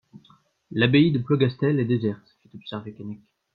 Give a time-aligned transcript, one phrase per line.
[0.71, 3.19] L'abbaye de Plogastel est déserte, fit observer Keinec.